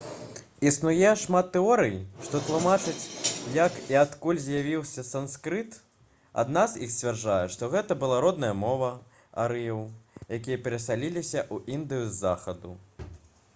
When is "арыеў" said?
9.45-9.83